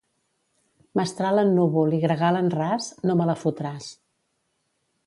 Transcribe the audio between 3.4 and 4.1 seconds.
fotràs.